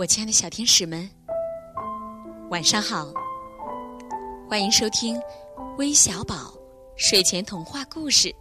[0.00, 1.10] 我亲爱的小天使们，
[2.48, 3.12] 晚上好！
[4.48, 5.20] 欢迎收听
[5.76, 6.54] 微小宝
[6.96, 8.34] 睡前童话故事。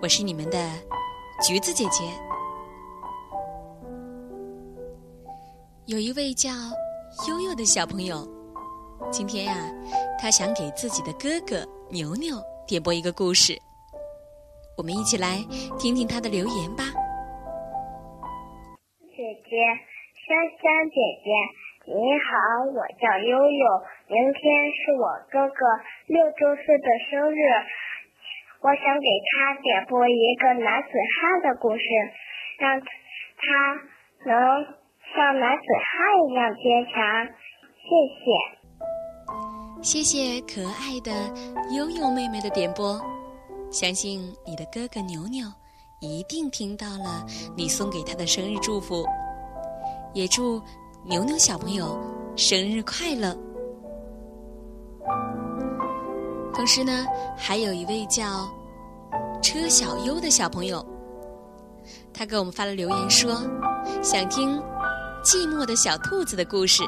[0.00, 0.70] 我是你们的
[1.44, 2.04] 橘子姐姐。
[5.86, 6.50] 有一位叫
[7.26, 8.24] 悠悠的小朋友，
[9.10, 9.56] 今天呀，
[10.20, 13.60] 他想给自己的哥哥牛牛点播一个故事。
[14.76, 15.44] 我们一起来
[15.80, 16.84] 听听他的留言吧。
[19.30, 19.62] 姐姐，
[20.26, 21.30] 香香姐姐，
[21.86, 23.64] 你好，我叫悠悠，
[24.08, 24.42] 明天
[24.74, 25.54] 是我哥哥
[26.06, 27.38] 六周岁的生日，
[28.60, 31.84] 我想给他点播一个男子汉的故事，
[32.58, 32.86] 让他
[34.26, 34.66] 能
[35.14, 37.28] 像男子汉一样坚强。
[37.86, 38.34] 谢谢，
[39.80, 41.12] 谢谢可爱的
[41.76, 43.00] 悠悠妹妹的点播，
[43.70, 45.46] 相信你的哥哥牛牛
[46.00, 49.04] 一定听到了你送给他的生日祝福。
[50.14, 50.60] 也祝
[51.04, 51.98] 牛牛小朋友
[52.36, 53.36] 生日快乐！
[56.54, 57.04] 同时呢，
[57.36, 58.48] 还有一位叫
[59.42, 60.84] 车小优的小朋友，
[62.14, 63.34] 他给我们发了留言说，
[64.02, 64.58] 想听
[65.22, 66.82] 《寂寞的小兔子》的故事。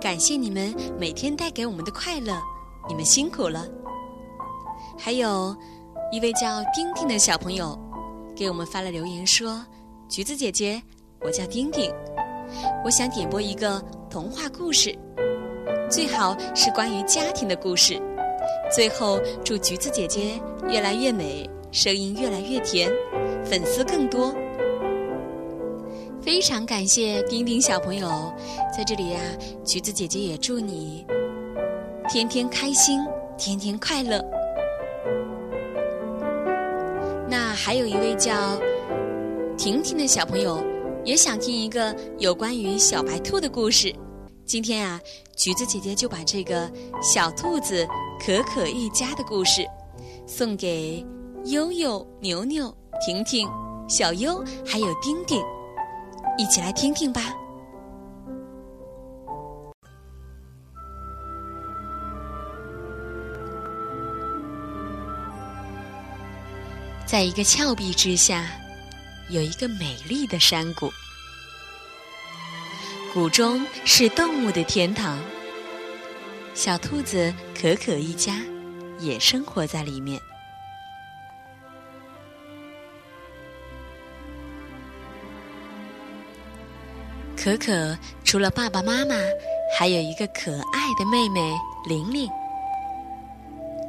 [0.00, 2.40] 感谢你们每天带给我们的快乐，
[2.88, 3.66] 你们辛苦了。
[4.96, 5.54] 还有
[6.12, 7.78] 一位叫丁丁的小朋友，
[8.40, 9.62] 给我们发了留言说，
[10.08, 10.82] 橘子姐姐。
[11.20, 11.92] 我叫丁丁，
[12.82, 14.98] 我想点播一个童话故事，
[15.90, 18.00] 最好是关于家庭的故事。
[18.74, 22.90] 最后，祝橘子姐姐越来越美，声音越来越甜，
[23.44, 24.34] 粉丝更多。
[26.22, 28.32] 非常感谢丁丁小朋友，
[28.74, 29.20] 在这里呀，
[29.62, 31.04] 橘子姐姐也祝你
[32.08, 33.00] 天天开心，
[33.36, 34.24] 天天快乐。
[37.30, 38.60] 那还有一位叫
[39.56, 40.60] 婷婷的小朋友。
[41.02, 43.90] 也想听一个有关于小白兔的故事。
[44.44, 45.00] 今天啊，
[45.34, 46.70] 橘子姐姐就把这个
[47.00, 47.88] 小兔子
[48.22, 49.66] 可可一家的故事
[50.26, 51.02] 送给
[51.46, 52.70] 悠悠、牛牛、
[53.06, 53.48] 婷婷、
[53.88, 55.42] 小优还有丁丁，
[56.36, 57.34] 一起来听听吧。
[67.10, 68.46] 在一个峭壁之下。
[69.30, 70.92] 有一个美丽的山谷，
[73.12, 75.18] 谷中是动物的天堂。
[76.54, 78.36] 小兔子可可一家
[79.00, 80.20] 也生活在里面。
[87.36, 89.16] 可可除了爸爸妈妈，
[89.76, 91.52] 还有一个可爱的妹妹
[91.88, 92.28] 玲玲。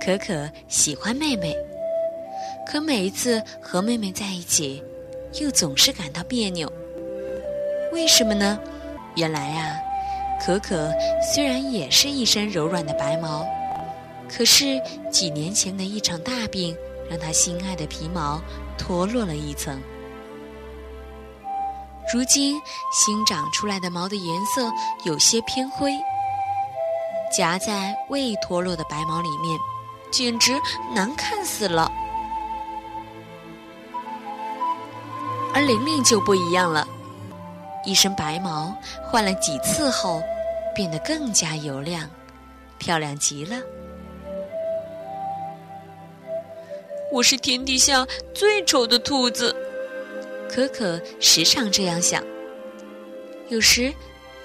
[0.04, 1.56] 可可喜欢妹妹，
[2.72, 4.82] 可每一次和妹妹在一起。
[5.42, 6.72] 又总是感到别扭，
[7.94, 8.60] 为什么呢？
[9.16, 9.76] 原来啊，
[10.46, 10.92] 可可
[11.34, 13.46] 虽然也是一身柔软的白毛，
[14.30, 16.76] 可是几年前的一场大病，
[17.10, 18.42] 让她心爱的皮毛
[18.78, 19.82] 脱落了一层。
[22.14, 22.60] 如今
[22.92, 24.70] 新长出来的毛的颜色
[25.06, 25.94] 有些偏灰，
[27.34, 29.58] 夹在未脱落的白毛里面，
[30.12, 30.60] 简直
[30.94, 31.90] 难看死了。
[35.54, 36.88] 而玲玲就不一样了，
[37.86, 40.24] 一身白毛换了几次后，
[40.74, 42.10] 变得更加油亮，
[42.78, 43.58] 漂亮极了。
[47.12, 49.54] 我是天底下最丑的兔子，
[50.50, 52.24] 可可时常这样想。
[53.50, 53.94] 有时，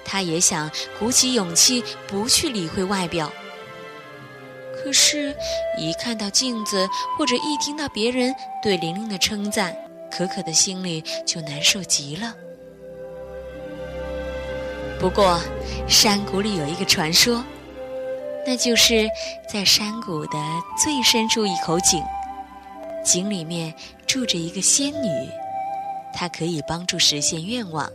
[0.03, 0.69] 他也想
[0.99, 3.31] 鼓起勇气不去理会外表，
[4.75, 5.33] 可是，
[5.77, 6.85] 一看到镜子
[7.17, 9.73] 或者一听到别人对玲玲的称赞。
[10.11, 12.33] 可可的心里就难受极了。
[14.99, 15.39] 不过，
[15.87, 17.43] 山谷里有一个传说，
[18.45, 19.07] 那就是
[19.47, 20.37] 在山谷的
[20.83, 22.01] 最深处一口井，
[23.05, 23.73] 井里面
[24.07, 25.29] 住着一个仙女，
[26.13, 27.91] 她可以帮助实现愿望。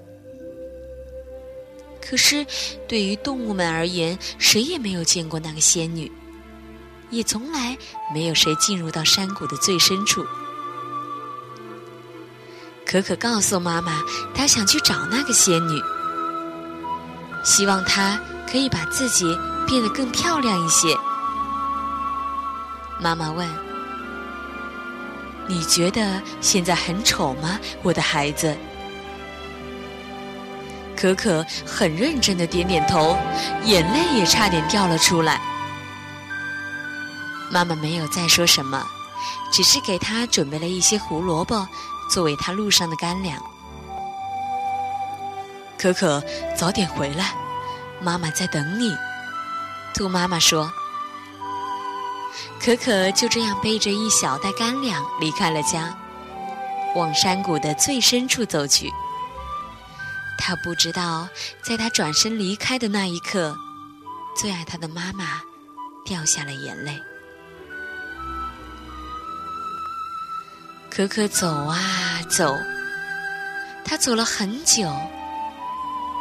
[2.01, 2.47] 可是，
[2.87, 6.11] 对于动物们而言，谁也没有见过那个仙女，
[7.11, 7.77] 也从来
[8.15, 10.25] 没有谁进入到山谷的最深处。
[12.93, 14.03] 可可告诉妈妈，
[14.35, 15.81] 她想去找那个仙女，
[17.43, 19.25] 希望她可以把自己
[19.67, 20.95] 变得更漂亮一些。
[23.01, 23.49] 妈妈问
[25.49, 28.55] ：“你觉得现在很丑吗，我的孩子？”
[30.95, 33.17] 可可很认真的点点头，
[33.65, 35.41] 眼泪也差点掉了出来。
[37.51, 38.87] 妈妈没有再说什么，
[39.51, 41.67] 只是给她准备了一些胡萝卜。
[42.13, 43.43] 作为他路上的干粮，
[45.79, 46.23] 可可，
[46.55, 47.35] 早点回来，
[48.03, 48.95] 妈妈在等你。”
[49.97, 50.71] 兔妈妈说。
[52.61, 55.97] 可可就这样背着一小袋干粮离开了家，
[56.95, 58.93] 往山谷的最深处走去。
[60.39, 61.27] 他不知道，
[61.63, 63.57] 在他转身离开的那一刻，
[64.37, 65.41] 最爱他的妈妈
[66.05, 67.01] 掉下了眼泪。
[70.95, 72.55] 可可走啊走，
[73.83, 74.95] 他走了很久，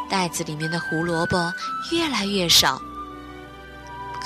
[0.08, 1.52] 袋子里面的胡萝卜
[1.90, 2.80] 越来越少。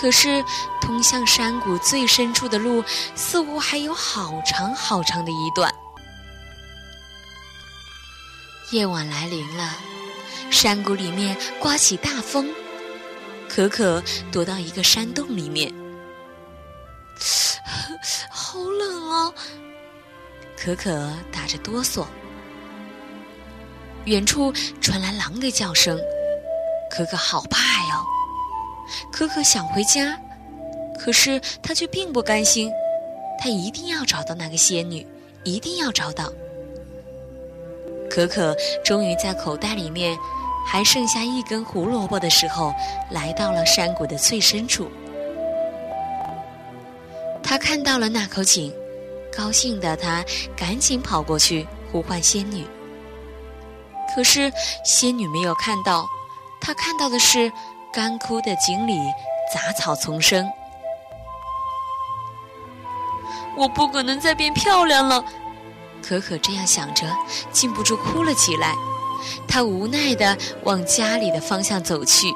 [0.01, 0.45] 可是，
[0.81, 2.85] 通向山谷最深处的路
[3.17, 5.75] 似乎还有好长好长的一段。
[8.71, 9.75] 夜晚来临了，
[10.49, 12.49] 山谷里面刮起大风，
[13.49, 14.01] 可可
[14.31, 15.75] 躲到一个山洞里面。
[18.31, 19.33] 好冷啊！
[20.67, 22.05] 可可打着哆嗦。
[24.07, 25.97] 远处传来狼的叫声，
[26.91, 27.59] 可可好怕
[27.91, 28.05] 哟。
[29.13, 30.19] 可可想回家，
[30.99, 32.69] 可是他却并不甘心，
[33.39, 35.07] 他一定要找到那个仙女，
[35.45, 36.33] 一定要找到。
[38.11, 38.53] 可可
[38.85, 40.19] 终于在口袋里面
[40.67, 42.75] 还剩下一根胡萝卜的时候，
[43.13, 44.91] 来到了山谷的最深处。
[47.41, 48.73] 他看到了那口井，
[49.37, 50.25] 高兴的他
[50.57, 52.67] 赶紧跑过去呼唤仙女。
[54.15, 54.51] 可是
[54.85, 56.07] 仙女没有看到，
[56.61, 57.53] 她看到的是。
[57.93, 58.99] 干枯的井里，
[59.55, 60.47] 杂草丛生。
[63.57, 65.25] 我不可能再变漂亮了，
[66.03, 67.07] 可可这样想着，
[67.51, 68.75] 禁不住哭了起来。
[69.49, 72.27] 她无奈地往家里的方向走去。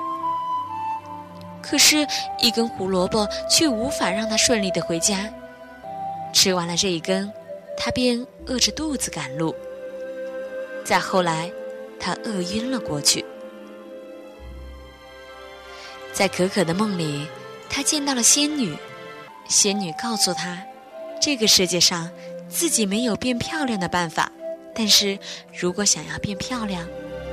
[1.61, 2.06] 可是，
[2.38, 5.29] 一根胡萝卜却无法让她顺利地回家。
[6.32, 7.32] 吃完了这一根，
[7.77, 9.55] 他便饿着肚子赶路。
[10.85, 11.50] 再后来，
[11.99, 13.25] 他饿晕了过去。
[16.12, 17.27] 在可可的梦里，
[17.69, 18.77] 他见到了仙女。
[19.49, 20.62] 仙女告诉他，
[21.21, 22.11] 这个世界上
[22.49, 24.31] 自己没有变漂亮的办法，
[24.75, 25.19] 但是
[25.53, 26.87] 如果想要变漂亮，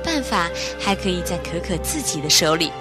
[0.04, 0.48] 办法
[0.80, 2.72] 还可以在可可自己的手里。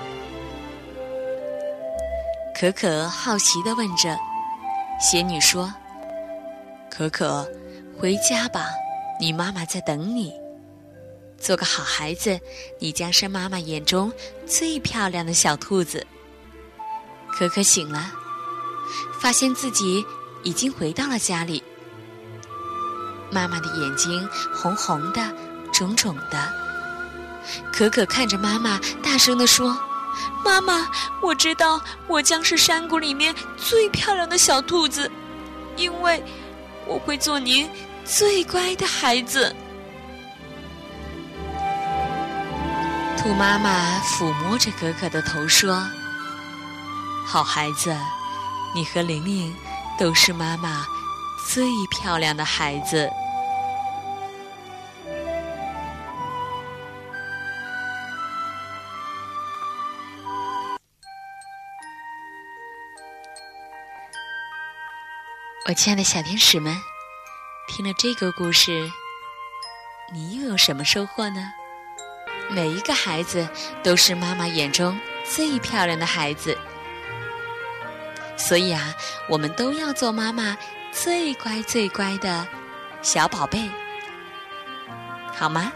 [2.59, 4.17] 可可好奇地问着，
[4.99, 5.73] 仙女说
[6.97, 7.47] ：“可可，
[7.95, 8.65] 回家吧，
[9.21, 10.33] 你妈妈在等你。”
[11.37, 12.39] 做个好孩子，
[12.79, 14.11] 你将是妈妈眼中
[14.47, 16.03] 最漂亮的小兔子。
[17.31, 18.11] 可可醒了，
[19.21, 20.03] 发现自己
[20.41, 21.61] 已经回到了家里。
[23.29, 25.21] 妈妈的眼睛红红的、
[25.71, 26.51] 肿肿的。
[27.71, 29.77] 可可看着妈妈，大声地说
[30.43, 30.89] ：“妈妈，
[31.21, 35.11] 我知道我将是山谷里面最漂亮的小兔子，
[35.75, 36.23] 因为
[36.87, 37.69] 我会做您
[38.05, 39.55] 最乖的孩子。”
[43.17, 45.85] 兔妈妈抚摸着可可的头说
[47.27, 47.93] ：“好孩子，
[48.73, 49.53] 你和玲玲
[49.99, 50.85] 都是妈妈
[51.51, 53.09] 最漂亮的孩子。”
[65.67, 66.81] 我亲爱的小天使们，
[67.67, 68.89] 听了这个故事，
[70.13, 71.51] 你又有什么收获呢？
[72.49, 73.45] 每一个孩子
[73.83, 76.57] 都是妈妈眼中最漂亮的孩子，
[78.37, 78.95] 所以啊，
[79.27, 80.57] 我们都要做妈妈
[80.93, 82.47] 最乖最乖的
[83.01, 83.69] 小宝贝，
[85.35, 85.69] 好吗？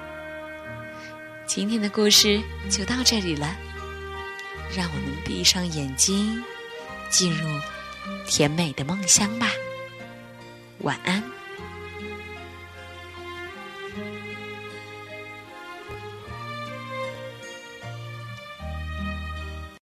[1.45, 3.53] 今天的故事就到这里了，
[4.73, 6.41] 让我们闭上眼睛，
[7.09, 7.59] 进入
[8.25, 9.51] 甜美的梦乡吧。
[10.83, 11.40] 晚安。